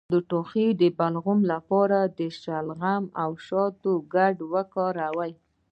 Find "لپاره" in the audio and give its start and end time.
1.53-1.99